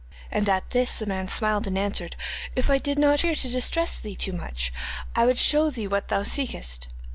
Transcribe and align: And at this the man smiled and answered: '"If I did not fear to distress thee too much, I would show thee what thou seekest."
And 0.31 0.49
at 0.49 0.71
this 0.71 0.95
the 0.95 1.05
man 1.05 1.27
smiled 1.27 1.67
and 1.67 1.77
answered: 1.77 2.15
'"If 2.55 2.71
I 2.71 2.79
did 2.79 2.97
not 2.97 3.19
fear 3.19 3.35
to 3.35 3.47
distress 3.49 3.99
thee 3.99 4.15
too 4.15 4.33
much, 4.33 4.73
I 5.15 5.27
would 5.27 5.37
show 5.37 5.69
thee 5.69 5.85
what 5.85 6.07
thou 6.07 6.23
seekest." 6.23 6.87